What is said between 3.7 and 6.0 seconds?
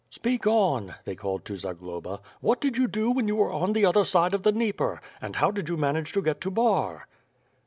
the other side of the Dnieper? And how did you